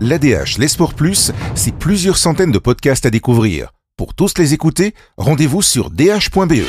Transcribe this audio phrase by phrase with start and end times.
[0.00, 3.70] L'ADH, les Sports Plus, c'est plusieurs centaines de podcasts à découvrir.
[3.96, 6.64] Pour tous les écouter, rendez-vous sur dh.be.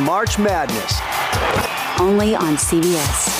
[0.00, 1.00] March Madness.
[2.00, 3.30] Only on CBS.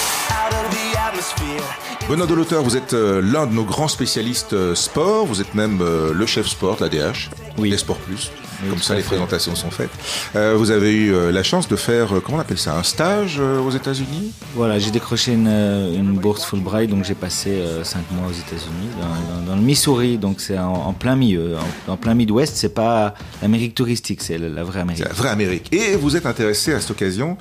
[2.08, 5.80] Benoît Doloteur, vous êtes euh, l'un de nos grands spécialistes euh, sport, vous êtes même
[5.80, 7.70] euh, le chef sport de l'ADH, Oui.
[7.70, 8.30] les Sports Plus.
[8.68, 9.08] Comme ça, les fait.
[9.08, 9.90] présentations sont faites.
[10.36, 12.82] Euh, vous avez eu euh, la chance de faire, euh, comment on appelle ça, un
[12.82, 14.32] stage aux États-Unis?
[14.54, 18.88] Voilà, j'ai décroché une, une bourse Fulbright, donc j'ai passé euh, cinq mois aux États-Unis,
[19.00, 19.06] dans,
[19.40, 21.56] dans- dans le Missouri, donc c'est en, en plein milieu,
[21.88, 22.54] en, en plein Midwest.
[22.56, 25.02] C'est pas l'Amérique touristique, c'est la, la vraie Amérique.
[25.02, 25.72] C'est la vraie Amérique.
[25.72, 27.36] Et vous êtes intéressé à cette occasion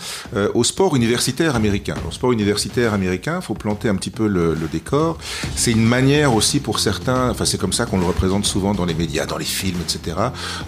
[0.54, 1.96] au sport universitaire américain.
[2.08, 5.18] Au sport universitaire américain, il faut planter un petit peu le, le décor.
[5.56, 8.86] C'est une manière aussi pour certains, enfin c'est comme ça qu'on le représente souvent dans
[8.86, 10.18] les médias, dans les films, etc.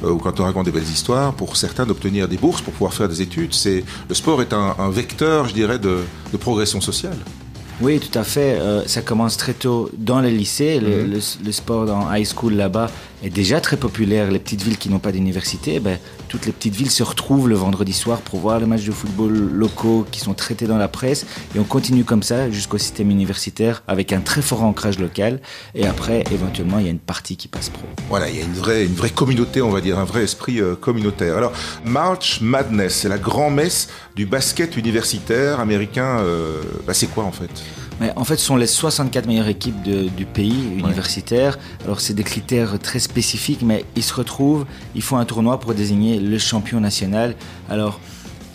[0.04, 3.10] ou quand on raconte des belles histoires, pour certains d'obtenir des bourses pour pouvoir faire
[3.10, 3.54] des études.
[3.54, 6.00] C'est le sport est un, un vecteur, je dirais, de,
[6.32, 7.18] de progression sociale.
[7.82, 8.58] Oui, tout à fait.
[8.60, 10.80] Euh, ça commence très tôt dans les lycées.
[10.80, 12.90] Le, le- le sport dans high school là-bas
[13.24, 14.30] est déjà très populaire.
[14.30, 17.56] Les petites villes qui n'ont pas d'université, ben, toutes les petites villes se retrouvent le
[17.56, 21.26] vendredi soir pour voir les matchs de football locaux qui sont traités dans la presse.
[21.56, 25.40] Et on continue comme ça jusqu'au système universitaire avec un très fort ancrage local.
[25.74, 27.84] Et après, éventuellement, il y a une partie qui passe pro.
[28.10, 30.60] Voilà, il y a une vraie, une vraie communauté, on va dire, un vrai esprit
[30.60, 31.38] euh, communautaire.
[31.38, 31.54] Alors,
[31.86, 36.20] March Madness, c'est la grand-messe du basket universitaire américain.
[36.20, 37.50] euh, bah, c'est quoi en fait?
[38.04, 41.58] Mais en fait, ce sont les 64 meilleures équipes de- du pays universitaire.
[41.86, 45.74] Alors, c'est des critères très spécifiques, mais ils se retrouvent, ils font un tournoi pour
[45.74, 47.34] désigner le champion national.
[47.70, 48.02] Alors,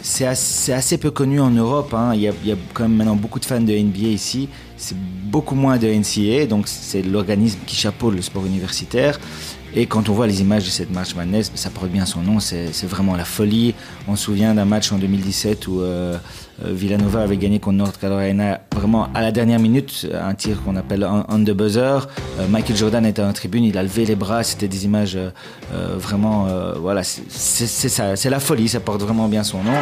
[0.03, 1.95] c'est assez, peu connu en Europe.
[1.95, 2.13] hein.
[2.15, 4.51] Il, y a, il y a quand même maintenant beaucoup de fans de NBA ici.
[4.77, 9.19] C'est beaucoup moins de NCAA, donc c'est l'organisme qui chapeaute le sport universitaire.
[9.75, 12.41] Et quand on voit les images de cette March Madness, ça porte bien son nom,
[12.41, 13.75] c'est vraiment la folie.
[14.07, 16.17] On se souvient d'un match en 2017 où euh,
[16.65, 20.77] euh, Villanova avait gagné contre North Carolina vraiment à la dernière minute, un tir qu'on
[20.77, 22.07] appelle on, the buzzer.
[22.39, 25.31] Euh, Michael Jordan était en tribune, il a levé les bras, c'était des images euh,
[25.73, 26.47] euh, vraiment,
[26.81, 29.73] voilà, c'est la folie, ça porte vraiment bien son nom.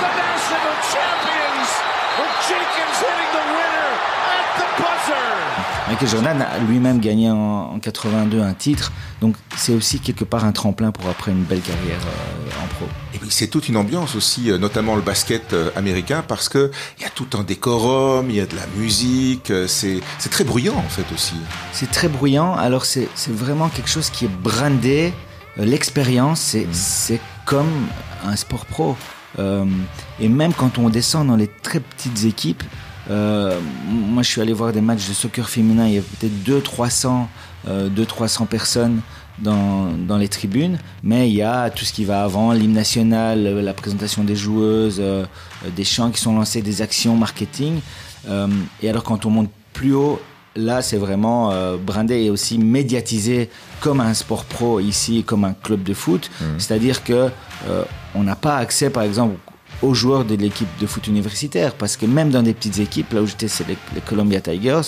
[0.00, 1.70] The national champions
[2.18, 3.90] with Jenkins hitting the winner
[4.36, 5.71] at the buzzer.
[5.88, 10.44] Michael Jordan a lui-même gagné en, en 82 un titre, donc c'est aussi quelque part
[10.44, 12.86] un tremplin pour après une belle carrière euh, en pro.
[13.14, 16.70] Et puis c'est toute une ambiance aussi, euh, notamment le basket euh, américain, parce que
[16.98, 20.44] il y a tout un décorum, il y a de la musique, c'est c'est très
[20.44, 21.34] bruyant en fait aussi.
[21.72, 25.12] C'est très bruyant, alors c'est c'est vraiment quelque chose qui est brandé.
[25.56, 27.88] L'expérience, c'est c'est comme
[28.24, 28.96] un sport pro.
[29.38, 29.64] Euh,
[30.20, 32.62] et même quand on descend dans les très petites équipes,
[33.10, 33.58] euh,
[33.88, 37.26] moi je suis allé voir des matchs de soccer féminin, il y avait peut-être 200-300
[37.68, 39.00] euh, 200-300 personnes
[39.38, 43.46] dans, dans les tribunes, mais il y a tout ce qui va avant, l'hymne national,
[43.46, 45.24] euh, la présentation des joueuses, euh,
[45.74, 47.80] des chants qui sont lancés, des actions marketing.
[48.28, 48.48] Euh,
[48.82, 50.20] et alors quand on monte plus haut,
[50.54, 55.54] là c'est vraiment euh, brandé et aussi médiatisé comme un sport pro ici, comme un
[55.54, 56.30] club de foot.
[56.58, 57.30] C'est-à-dire que
[57.68, 57.84] euh,
[58.14, 59.36] on n'a pas accès par exemple
[59.82, 63.22] aux joueurs de l'équipe de foot universitaire parce que même dans des petites équipes, là
[63.22, 64.80] où j'étais, c'est les, les Columbia Tigers,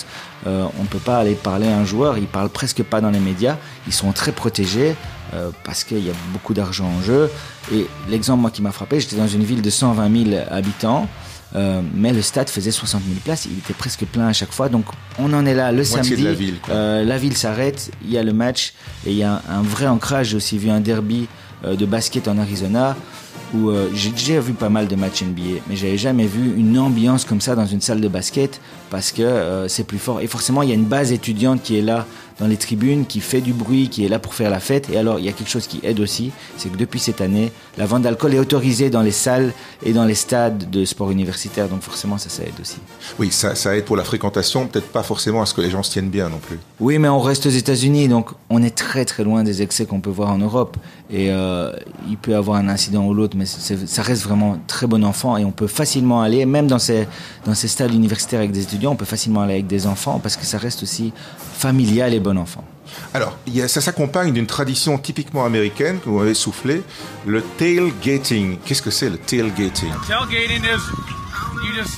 [0.47, 3.09] euh, on ne peut pas aller parler à un joueur, ils parlent presque pas dans
[3.11, 3.57] les médias,
[3.87, 4.95] ils sont très protégés
[5.33, 7.29] euh, parce qu'il y a beaucoup d'argent en jeu.
[7.73, 11.07] Et l'exemple moi qui m'a frappé, j'étais dans une ville de 120 000 habitants.
[11.55, 14.69] euh, mais le stade faisait 60 000 places, il était presque plein à chaque fois.
[14.69, 14.85] Donc
[15.19, 16.23] on en est là le Moitié de samedi.
[16.23, 18.73] la ville, euh, s'arrête, il y a le match
[19.05, 20.29] et il y a un, un vrai ancrage.
[20.29, 21.27] J'ai aussi vu un derby
[21.63, 22.95] euh, de basket en Arizona
[23.69, 27.25] euh, j'ai déjà vu pas mal de matchs NBA, mais j'avais jamais vu une ambiance
[27.25, 30.21] comme ça dans une salle de basket parce que euh, c'est plus fort.
[30.21, 32.05] Et forcément, il y a une base étudiante qui est là
[32.39, 34.89] dans les tribunes, qui fait du bruit, qui est là pour faire la fête.
[34.89, 37.51] Et alors, il y a quelque chose qui aide aussi, c'est que depuis cette année,
[37.77, 39.53] la vente d'alcool est autorisée dans les salles
[39.83, 41.69] et dans les stades de sport universitaire.
[41.69, 42.77] Donc forcément, ça, ça aide aussi.
[43.19, 45.83] Oui, ça, ça aide pour la fréquentation, peut-être pas forcément à ce que les gens
[45.83, 46.59] se tiennent bien non plus.
[46.79, 50.01] Oui, mais on reste aux États-Unis, donc on est très très loin des excès qu'on
[50.01, 50.77] peut voir en Europe.
[51.11, 51.71] Et euh,
[52.09, 55.37] il peut y avoir un incident ou l'autre, mais ça reste vraiment très bon enfant
[55.37, 57.07] et on peut facilement aller, même dans ces,
[57.45, 60.35] dans ces stades universitaires avec des étudiants, on peut facilement aller avec des enfants parce
[60.35, 61.13] que ça reste aussi
[61.53, 62.63] familial et bon enfant.
[63.13, 66.83] Alors, il y a- ça s'accompagne d'une tradition typiquement américaine que vous avez soufflé,
[67.25, 68.57] le tailgating.
[68.65, 69.91] Qu'est-ce que c'est le tailgating?
[70.07, 70.83] Tailgating is
[71.65, 71.97] you just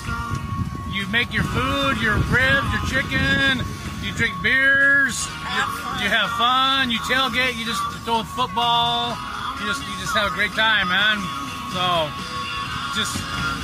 [0.94, 3.64] you make your food, your ribs, your chicken,
[4.04, 5.16] you drink beers,
[5.56, 5.64] you,
[6.04, 9.16] you have fun, you tailgate, you just throw the football,
[9.62, 11.18] you just you just have a great time, man.
[11.74, 11.82] So
[13.00, 13.14] just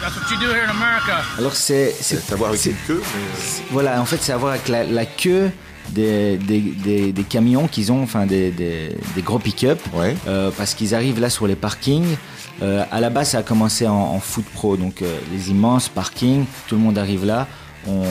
[0.02, 1.24] that's what you do here in America.
[1.38, 4.52] Alors c'est c'est savoir avec une queue, mais, euh, Voilà, en fait, c'est à voir
[4.54, 5.52] avec la, la queue
[5.90, 10.16] des, des, des- des camions qu'ils ont, enfin des, des- des gros pick-up, Ouais.
[10.28, 12.16] euh, parce qu'ils arrivent là sur les parkings.
[12.62, 15.90] Euh, à la base, ça a commencé en, en foot pro, donc euh, les immenses
[15.90, 17.48] parkings, tout le monde arrive là,
[17.88, 18.04] on,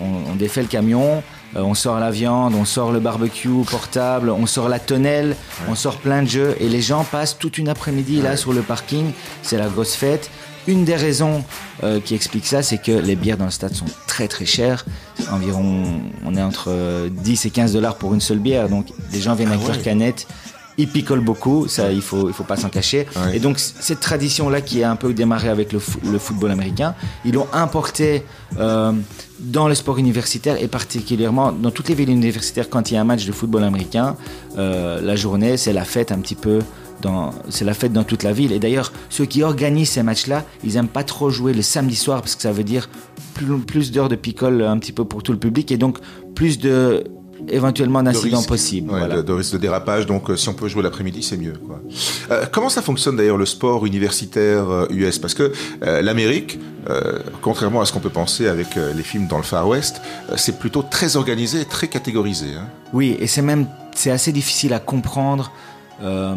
[0.00, 1.22] on- on défait le camion,
[1.56, 5.36] euh, on sort la viande, on sort le barbecue portable, on sort la tonnelle,
[5.68, 8.62] on sort plein de jeux, et les gens passent toute une après-midi là sur le
[8.62, 9.12] parking,
[9.42, 10.30] c'est la grosse fête.
[10.66, 11.42] Une des raisons
[11.82, 14.84] euh, qui explique ça, c'est que les bières dans le stade sont très très chères.
[15.32, 15.84] Environ,
[16.24, 18.68] on est entre euh, 10 et 15 dollars pour une seule bière.
[18.68, 19.74] Donc les gens viennent avec ouais.
[19.74, 20.26] leur canette.
[20.82, 23.02] Ils picolent beaucoup, ça il faut il faut pas s'en cacher.
[23.16, 23.36] Ouais.
[23.36, 26.50] Et donc cette tradition là qui a un peu démarré avec le, fo- le football
[26.58, 26.90] américain,
[27.26, 28.06] ils l'ont importé
[28.58, 28.92] euh,
[29.58, 33.00] dans le sport universitaire et particulièrement dans toutes les villes universitaires quand il y a
[33.00, 34.16] un match de football américain,
[34.58, 36.58] euh, la journée c'est la fête un petit peu
[37.02, 38.52] dans- c'est la fête dans toute la ville.
[38.52, 42.20] Et d'ailleurs, ceux qui organisent ces matchs-là, ils aiment pas trop jouer le samedi soir
[42.22, 42.90] parce que ça veut dire
[43.34, 45.96] plus, plus d'heures de picole un petit peu pour tout le public et donc
[46.34, 47.04] plus de
[47.48, 48.90] éventuellement de d'incidents possibles.
[48.92, 49.16] Ouais, voilà.
[49.16, 50.06] de, de risque de dérapage.
[50.06, 51.54] Donc, euh, si on peut jouer l'après-midi, c'est mieux.
[51.66, 51.80] Quoi.
[52.30, 55.52] Euh, comment ça fonctionne d'ailleurs le sport universitaire euh, US Parce que
[55.82, 56.58] euh, l'Amérique,
[56.88, 60.00] euh, contrairement à ce qu'on peut penser avec euh, les films dans le Far West,
[60.30, 62.54] euh, c'est plutôt très organisé, et très catégorisé.
[62.58, 62.66] Hein.
[62.92, 65.52] Oui, et c'est même c'est assez difficile à comprendre
[66.02, 66.34] euh,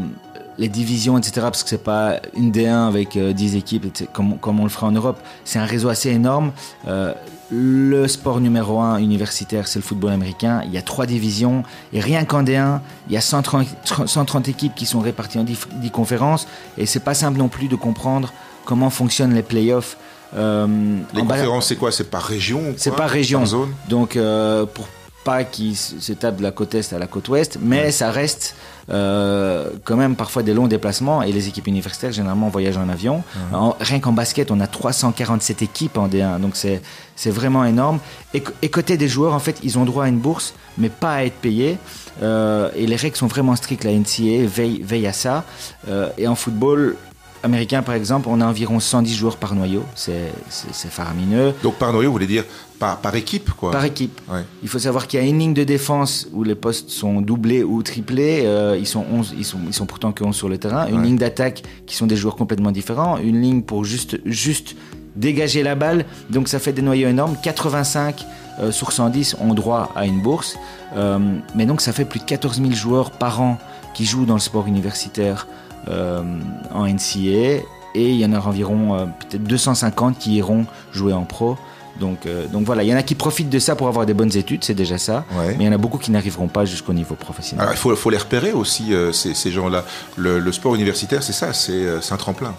[0.57, 1.33] les divisions, etc.
[1.41, 4.87] Parce que c'est pas une D1 avec euh, 10 équipes comme, comme on le ferait
[4.87, 5.19] en Europe.
[5.45, 6.51] C'est un réseau assez énorme.
[6.87, 7.13] Euh,
[7.53, 10.61] le sport numéro un universitaire, c'est le football américain.
[10.65, 11.63] Il y a trois divisions.
[11.91, 13.67] Et rien qu'en D1, il y a 130,
[14.05, 16.47] 130 équipes qui sont réparties en 10, 10 conférences.
[16.77, 18.33] Et c'est pas simple non plus de comprendre
[18.65, 19.97] comment fonctionnent les playoffs.
[20.35, 20.65] Euh,
[21.13, 21.91] Les conférences, c'est quoi?
[21.91, 23.39] C'est par région ou c'est par région.
[23.39, 23.73] Par zone?
[23.87, 24.87] Donc, euh, pour
[25.23, 28.11] pas qu'ils se se tapent de la côte est à la côte ouest, mais ça
[28.11, 28.55] reste
[28.89, 33.23] euh, quand même parfois des longs déplacements et les équipes universitaires généralement voyagent en avion.
[33.53, 37.99] En- rien qu'en basket, on a 347 équipes en D1, donc c'est vraiment énorme.
[38.33, 41.23] Et, côté des joueurs, en fait, ils ont droit à une bourse, mais pas à
[41.23, 41.77] être payés.
[42.21, 43.83] Euh, et les règles sont vraiment strictes.
[43.83, 45.43] La NCAA veille, veille à ça.
[45.87, 46.95] Euh, et en football
[47.43, 49.83] américain, par exemple, on a environ 110 joueurs par noyau.
[49.95, 51.53] C'est c'est- c'est faramineux.
[51.63, 52.45] Donc par noyau, vous voulez dire
[52.79, 53.71] par, par équipe quoi.
[53.71, 54.19] Par équipe.
[54.31, 54.41] Ouais.
[54.63, 57.63] Il faut savoir qu'il y a une ligne de défense où les postes sont doublés
[57.63, 58.41] ou triplés.
[58.45, 60.87] euh, ils, sont 11, ils, sont, ils sont pourtant que 11 sur le terrain.
[60.87, 61.03] Une Ouais.
[61.05, 63.17] ligne d'attaque qui sont des joueurs complètement différents.
[63.17, 64.75] Une ligne pour juste, juste
[65.15, 66.05] dégager la balle.
[66.29, 67.35] Donc ça fait des noyaux énormes.
[67.41, 68.25] 85
[68.59, 70.57] euh, sur 110 ont droit à une bourse.
[70.95, 71.19] Euh,
[71.55, 73.57] mais donc ça fait plus de 14 000 joueurs par an
[73.93, 75.47] qui jouent dans le sport universitaire
[75.87, 77.63] en NCA.
[77.95, 81.57] Et il y en a environ euh, peut-être 250 qui iront jouer en pro.
[81.99, 84.15] Donc, euh, donc voilà, il y en a qui profitent de ça pour avoir des
[84.15, 85.25] bonnes études, c'est déjà ça.
[85.35, 85.55] Ouais.
[85.57, 87.61] Mais il y en a beaucoup qui n'arriveront pas jusqu'au niveau professionnel.
[87.61, 89.85] Alors il faut, faut les repérer aussi, euh, ces, ces gens-là.
[90.17, 92.55] Le, le sport universitaire, c'est ça, c'est euh, un tremplin.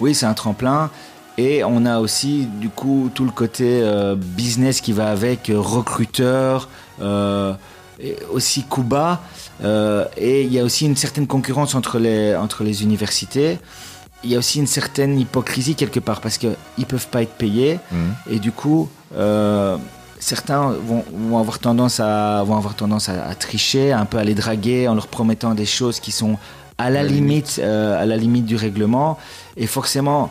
[0.00, 0.90] Oui, c'est un tremplin.
[1.36, 5.60] Et on a aussi, du coup, tout le côté euh, business qui va avec, euh,
[5.60, 6.68] recruteur,
[7.00, 7.52] euh,
[8.00, 9.20] et aussi Cuba.
[9.64, 13.58] Euh, et il y a aussi une certaine concurrence entre les, entre les universités.
[14.24, 17.34] Il y a aussi une certaine hypocrisie quelque part parce qu'ils ne peuvent pas être
[17.34, 17.78] payés.
[18.28, 19.76] Et du coup, euh,
[20.18, 24.24] certains vont, vont avoir tendance, à, vont avoir tendance à, à tricher, un peu à
[24.24, 26.36] les draguer en leur promettant des choses qui sont
[26.78, 29.18] à la, limite, euh, à la limite du règlement.
[29.56, 30.30] Et forcément,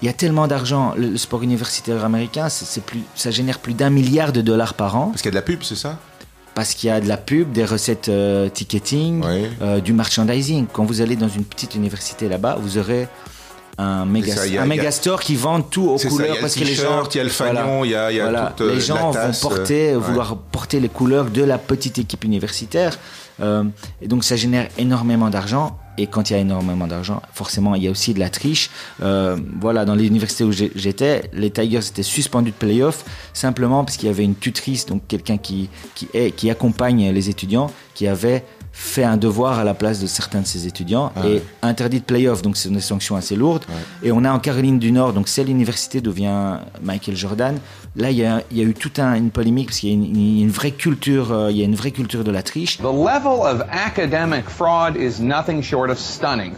[0.00, 0.94] il y a tellement d'argent.
[0.96, 4.96] Le, sport universitaire américain, c'est c'est plus, ça génère plus d'un milliard de dollars par
[4.96, 5.98] an Parce qu'il y a de la pub, c'est ça?
[6.58, 9.22] Parce qu'il y a de la pub, des recettes euh, ticketing,
[9.62, 10.66] euh, du merchandising.
[10.72, 13.06] Quand vous allez dans une petite université là-bas, vous aurez
[13.78, 16.56] un méga, ça, a- un a- store qui vend tout aux ça, couleurs a parce
[16.56, 18.46] le que les gens il y a le fanion, il y a- y a voilà,
[18.56, 21.58] toute, euh, les la gens tasse, vont porter, euh, vouloir porter les couleurs de la
[21.58, 22.98] petite équipe universitaire.
[24.02, 27.82] Et donc ça génère énormément d'argent et quand il y a énormément d'argent forcément il
[27.82, 28.70] y a aussi de la triche.
[29.02, 34.08] Euh, voilà dans l'université où j'étais les Tigers étaient suspendus de playoff simplement parce qu'il
[34.08, 35.68] y avait une tutrice donc quelqu'un qui
[36.50, 38.44] accompagne les étudiants qui avait
[38.80, 42.42] fait un devoir à la place de certains de ses étudiants et interdit de playoff,
[42.42, 43.64] donc c'est une sanction assez lourde.
[44.04, 47.58] Et on a en Caroline du Nord, donc c'est l'université d'où vient Michael Jordan.
[47.96, 49.92] Là, il y a, il y a eu toute un- une polémique parce qu'il y
[50.40, 52.78] a une, vraie culture, euh, il y a une vraie culture de la triche.
[52.78, 56.54] The level of academic fraud is nothing short of stunning.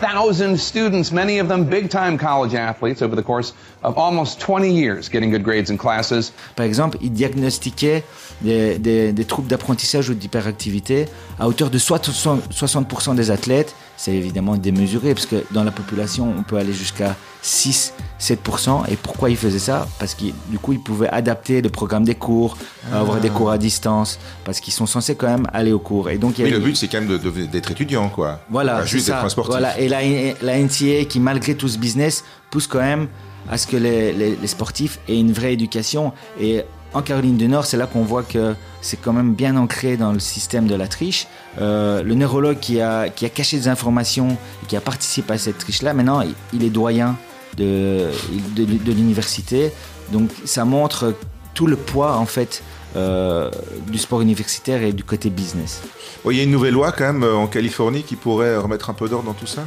[0.00, 4.68] 3,000 students, many of them big time college athletes, over the course of almost 20
[4.70, 6.32] years, getting good grades in classes.
[6.56, 8.02] Par exemple, ils diagnostiquaient
[8.42, 11.06] des, des- des troubles d'apprentissage ou d'hyperactivité
[11.38, 13.74] à hauteur de 60%, 60% des athlètes.
[13.96, 18.84] C'est évidemment démesuré parce que dans la population, on peut aller jusqu'à 6-7%.
[18.90, 19.86] Et pourquoi ils faisaient ça?
[19.98, 22.56] Parce que du coup, ils pouvaient adapter le programme des cours,
[22.92, 26.10] avoir des cours à distance, parce qu'ils sont censés quand même aller aux cours.
[26.10, 28.40] Et donc, il y a Mais le but, c'est quand même d'être étudiant, quoi.
[28.50, 29.52] voilà, juste d'être sportif.
[29.52, 30.00] Voilà, et la,
[30.42, 33.08] la NCA qui, malgré tout ce business, pousse quand même
[33.50, 36.12] à ce que les, les- les sportifs aient une vraie éducation.
[36.40, 36.62] Et
[36.94, 40.12] en Caroline du Nord, c'est là qu'on voit que c'est quand même bien ancré dans
[40.12, 41.26] le système de la triche.
[41.60, 44.28] Euh, le neurologue qui a, qui a caché des informations
[44.62, 46.22] et qui a participé à cette triche-là, maintenant,
[46.52, 47.16] il est doyen
[47.56, 48.08] de,
[48.56, 49.72] de, de l'université.
[50.12, 51.14] Donc ça montre
[51.54, 52.62] tout le poids, en fait,
[52.96, 53.50] euh,
[53.88, 55.82] du sport universitaire et du côté business.
[56.30, 58.94] Il y a une nouvelle loi quand même euh, en Californie qui pourrait remettre un
[58.94, 59.62] peu d'ordre dans tout ça?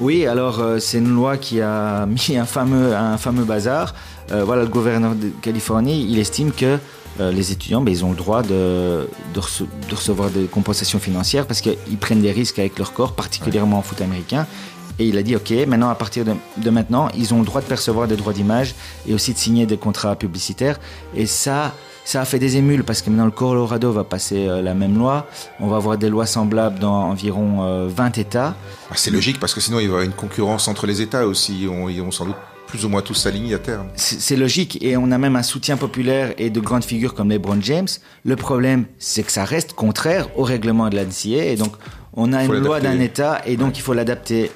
[0.00, 3.94] Oui, alors euh, c'est une loi qui a mis un fameux, un fameux bazar.
[4.30, 6.78] Euh, voilà, le gouverneur de Californie, il estime que
[7.20, 10.98] euh, les étudiants, ben, ils ont le droit de, de, rece- de recevoir des compensations
[10.98, 14.46] financières parce qu'ils prennent des risques avec leur corps, particulièrement en foot américain.
[14.98, 17.60] Et il a dit, OK, maintenant, à partir de, de maintenant, ils ont le droit
[17.60, 18.74] de percevoir des droits d'image
[19.06, 20.78] et aussi de signer des contrats publicitaires.
[21.16, 21.72] Et ça,
[22.04, 24.96] ça a fait des émules parce que maintenant le Colorado va passer euh, la même
[24.98, 25.26] loi.
[25.60, 28.54] On va avoir des lois semblables dans environ euh, 20 États.
[28.90, 31.26] Ah, C'est logique parce que sinon il va y avoir une concurrence entre les États
[31.26, 31.66] aussi.
[31.70, 33.88] On- Ils vont sans doute plus ou moins tous s'aligner à terme.
[33.96, 37.58] C'est logique et on a même un soutien populaire et de grandes figures comme LeBron
[37.60, 37.88] James.
[38.24, 41.72] Le problème, c'est que ça reste contraire au règlement de la NCAA et donc
[42.14, 44.50] on a Faut une loi d'un État et donc il faut l'adapter.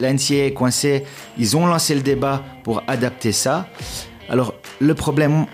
[0.00, 1.04] La NCAA est coincée,
[1.38, 3.68] ils ont lancé le débat pour adapter ça.
[4.30, 5.46] Alors le problème,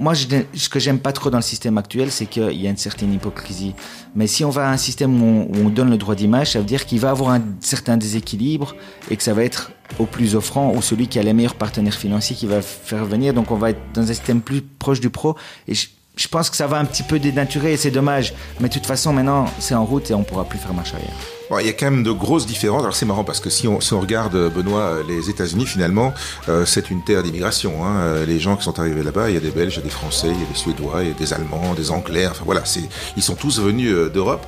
[0.00, 2.78] moi ce que j'aime pas trop dans le système actuel, c'est qu'il y a une
[2.78, 3.74] certaine hypocrisie.
[4.16, 6.52] Mais si on va à un système où on, où on donne le droit d'image,
[6.52, 8.74] ça veut dire qu'il va avoir un certain déséquilibre
[9.10, 11.94] et que ça va être au plus offrant ou celui qui a les meilleurs partenaires
[11.94, 13.34] financiers qui va faire venir.
[13.34, 15.36] Donc on va être dans un système plus proche du pro.
[15.68, 18.32] Et je, je pense que ça va un petit peu dénaturer et c'est dommage.
[18.58, 21.33] Mais de toute façon, maintenant, c'est en route et on pourra plus faire marche arrière.
[21.50, 22.82] Il y a quand même de grosses différences.
[22.82, 26.14] Alors c'est marrant parce que si on, regarde, euh, Benoît, euh, les États-Unis, finalement,
[26.48, 27.84] euh, c'est une terre d'immigration.
[27.84, 28.24] Hein.
[28.26, 29.90] Les gens qui sont arrivés là-bas, il y a des Belges, il y a des
[29.90, 32.26] Français, il y a des Suédois, il y a des Allemands, des Anglais.
[32.26, 32.62] Enfin voilà,
[33.16, 34.44] ils sont tous venus d'Europe.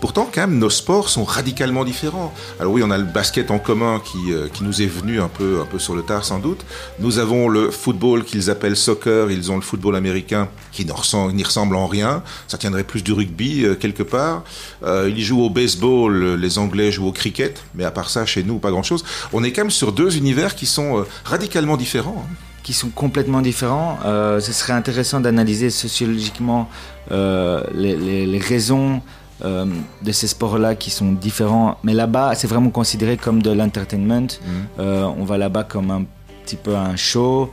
[0.00, 2.34] Pourtant, quand même, nos sports sont radicalement différents.
[2.58, 5.94] Alors oui, on a le basket en commun qui, nous est venu un peu, sur
[5.94, 6.64] le tard sans doute.
[6.98, 9.30] Nous avons le football qu'ils appellent soccer.
[9.30, 12.22] Ils ont le football américain qui n'y ressemble, en rien.
[12.48, 14.42] Ça tiendrait plus du rugby quelque part.
[14.84, 18.58] Ils jouent au baseball, les Anglais jouent au cricket, mais à part ça, chez nous,
[18.58, 19.04] pas grand-chose.
[19.32, 22.24] On est quand même sur deux univers qui sont euh, radicalement différents.
[22.26, 22.34] hein.
[22.62, 23.98] qui sont complètement différents.
[24.04, 26.68] Euh, ce serait intéressant d'analyser sociologiquement
[27.10, 29.00] euh, les, les- les raisons
[29.42, 29.64] euh,
[30.02, 31.78] de ces sports-là qui sont différents.
[31.84, 34.28] Mais là-bas, c'est vraiment considéré comme de l'entertainment.
[34.78, 36.04] Euh, on va là-bas comme un
[36.44, 37.50] petit peu un show.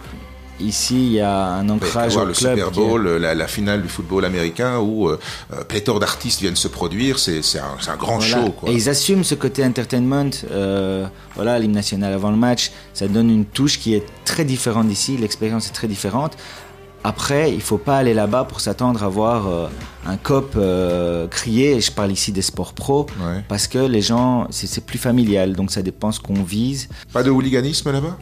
[0.60, 2.58] Ici, il y a un ancrage au le club.
[2.58, 5.20] Super est- Bowl, la, la finale du football américain où euh,
[5.54, 8.46] euh, pléthore d'artistes viennent se produire, c'est un, grand Voilà.
[8.46, 8.52] show.
[8.52, 8.70] Quoi.
[8.70, 10.32] Et ils assument ce côté entertainment.
[10.52, 14.88] Euh, voilà, l'hymne national avant le match, ça donne une touche qui est très différente
[14.88, 15.16] d'ici.
[15.18, 16.34] L'expérience est très différente.
[17.04, 19.68] Après, il faut pas aller là-bas pour s'attendre à voir euh,
[20.08, 21.80] un cop euh, crier.
[21.80, 23.44] Je parle ici des sports pro Ouais.
[23.48, 26.90] parce que les gens, c'est plus familial, donc ça dépend ce qu'on vise.
[27.14, 28.18] Pas de hooliganisme là-bas?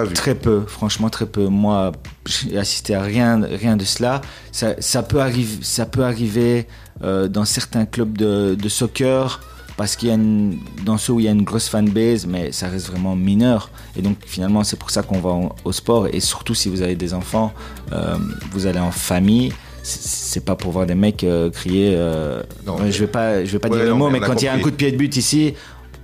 [0.00, 0.14] Pas vu.
[0.14, 1.46] Très peu, franchement très peu.
[1.48, 1.92] Moi,
[2.26, 4.20] j'ai assisté à rien, rien de cela.
[4.52, 6.66] Ça, ça peut arriver, ça peut arriver
[7.02, 9.40] euh, dans certains clubs de, de soccer
[9.76, 12.52] parce qu'il y a une, dans ceux où il y a une grosse fanbase, mais
[12.52, 13.70] ça reste vraiment mineur.
[13.96, 16.06] Et donc finalement, c'est pour ça qu'on va au, au sport.
[16.12, 17.52] Et surtout si vous avez des enfants,
[17.92, 18.16] euh,
[18.52, 19.52] vous allez en famille.
[19.82, 21.94] C'est pas pour voir des mecs euh, crier.
[21.96, 24.40] euh, Non, je vais pas, je vais pas Ouais, dire le non, mot, mais quand
[24.42, 25.54] il y a un coup de pied de but ici,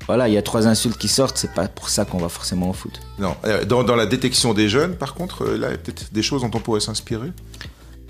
[0.06, 1.36] voilà, il y a trois insultes qui sortent.
[1.36, 3.00] C'est pas pour ça qu'on va forcément au foot.
[3.18, 3.34] Non.
[3.44, 6.12] Euh, Dans, dans la détection des jeunes, par contre, euh, là, il y a peut-être
[6.12, 7.32] des choses dont on pourrait s'inspirer?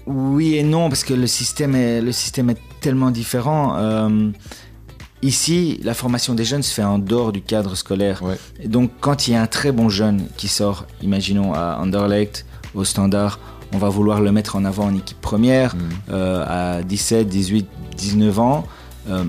[0.07, 3.77] Oui et non, parce que le système est, le système est tellement différent.
[3.79, 4.31] Euh,
[5.23, 8.23] ici, la formation des jeunes se fait en dehors du cadre scolaire.
[8.23, 8.39] Ouais.
[8.61, 12.47] Et donc, quand il y a un très bon jeune qui sort, imaginons à Anderlecht,
[12.75, 13.41] au Standard,
[13.75, 15.75] on va vouloir le mettre en avant en équipe première
[16.11, 18.65] euh, à 17, 18, 19 ans.
[19.09, 19.25] Euh,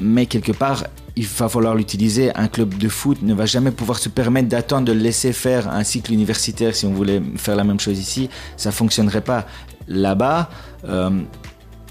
[0.00, 0.84] mais quelque part,
[1.16, 2.34] il va falloir l'utiliser.
[2.34, 5.68] Un club de foot ne va jamais pouvoir se permettre d'attendre de le laisser faire
[5.68, 8.30] un cycle universitaire si on voulait faire la même chose ici.
[8.56, 9.46] Ça fonctionnerait pas.
[9.88, 10.48] Là-bas,
[10.88, 11.10] euh,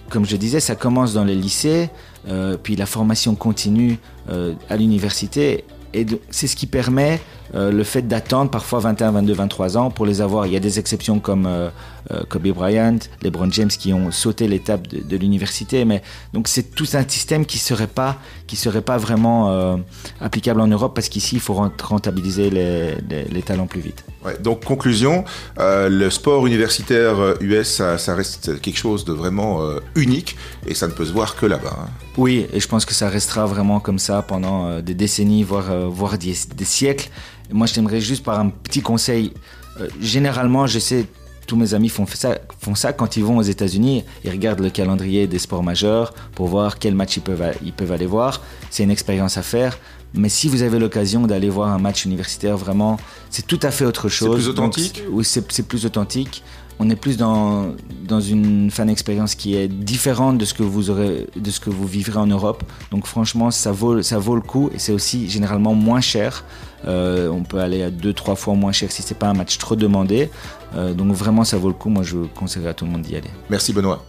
[0.10, 1.90] comme je disais, ça commence dans les lycées,
[2.28, 4.00] euh, puis la formation continue
[4.30, 5.66] euh, à l'université.
[5.94, 7.20] Et c'est ce qui permet
[7.54, 10.46] euh, le fait d'attendre parfois 21, 22, 23 ans pour les avoir.
[10.48, 11.70] Il y a des exceptions comme euh,
[12.12, 15.84] euh, Kobe Bryant, LeBron James qui ont sauté l'étape de, de l'université.
[15.86, 16.02] Mais
[16.34, 18.18] donc c'est tout un système qui serait pas
[18.48, 19.78] qui serait pas vraiment euh,
[20.20, 24.04] applicable en Europe parce qu'ici il faut rent- rentabiliser les, les- les talents plus vite.
[24.26, 25.24] Ouais, donc conclusion,
[25.58, 29.60] le sport universitaire US, ça, ça reste quelque chose de vraiment
[29.96, 31.76] unique et ça ne peut se voir que là-bas.
[31.82, 31.90] hein.
[32.18, 36.18] Oui, et je pense que ça restera vraiment comme ça pendant des décennies, voire, voire
[36.20, 37.10] des, des siècles.
[37.52, 39.34] Et moi, je t'aimerais juste par un petit conseil.
[39.80, 41.06] Euh, généralement, je sais,
[41.48, 44.04] tous mes amis font ça, font ça quand ils vont aux États-Unis.
[44.24, 47.74] Ils regardent le calendrier des sports majeurs pour voir quel match ils peuvent, a- ils
[47.74, 48.42] peuvent aller voir.
[48.70, 49.78] C'est une expérience à faire.
[50.14, 52.98] Mais si vous avez l'occasion d'aller voir un match universitaire, vraiment,
[53.30, 54.36] c'est tout à fait autre chose.
[54.36, 55.02] plus Donc, authentique?
[55.04, 56.44] c'est- Oui, c'est c'est plus authentique.
[56.80, 57.74] On est plus dans,
[58.04, 61.70] dans une fan expérience qui est différente de ce que vous aurez, de ce que
[61.70, 62.64] vous vivrez en Europe.
[62.90, 66.44] Donc franchement, ça vaut, ça vaut le coup et c'est aussi généralement moins cher.
[66.88, 69.58] Euh, on peut aller à deux, trois fois moins cher si c'est pas un match
[69.58, 70.30] trop demandé.
[70.76, 71.90] Euh, donc vraiment, ça vaut le coup.
[71.90, 73.30] Moi, je conseillerais à tout le monde d'y aller.
[73.50, 74.04] Merci Benoît.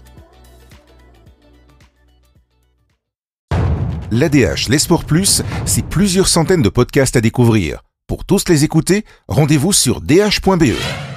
[4.11, 7.83] L'ADH, les Sports Plus, c'est plusieurs centaines de podcasts à découvrir.
[8.07, 11.12] Pour tous les écouter, rendez-vous sur dh.be.